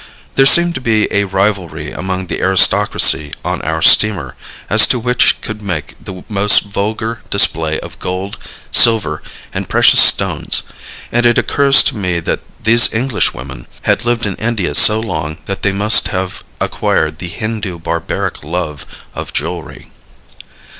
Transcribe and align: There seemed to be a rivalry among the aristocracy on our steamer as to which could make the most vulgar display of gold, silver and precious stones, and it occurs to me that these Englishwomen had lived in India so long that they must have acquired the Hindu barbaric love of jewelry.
There 0.33 0.47
seemed 0.47 0.73
to 0.73 0.81
be 0.81 1.07
a 1.13 1.25
rivalry 1.25 1.91
among 1.91 2.25
the 2.25 2.41
aristocracy 2.41 3.33
on 3.45 3.61
our 3.61 3.83
steamer 3.83 4.33
as 4.67 4.87
to 4.87 4.97
which 4.97 5.39
could 5.41 5.61
make 5.61 5.93
the 6.03 6.23
most 6.27 6.61
vulgar 6.61 7.21
display 7.29 7.79
of 7.81 7.99
gold, 7.99 8.39
silver 8.71 9.21
and 9.53 9.69
precious 9.69 9.99
stones, 10.01 10.63
and 11.11 11.23
it 11.27 11.37
occurs 11.37 11.83
to 11.83 11.95
me 11.95 12.19
that 12.19 12.39
these 12.63 12.91
Englishwomen 12.91 13.67
had 13.83 14.03
lived 14.03 14.25
in 14.25 14.35
India 14.37 14.73
so 14.73 14.99
long 14.99 15.37
that 15.45 15.61
they 15.61 15.71
must 15.71 16.07
have 16.07 16.43
acquired 16.59 17.19
the 17.19 17.27
Hindu 17.29 17.77
barbaric 17.77 18.43
love 18.43 18.87
of 19.13 19.33
jewelry. 19.33 19.91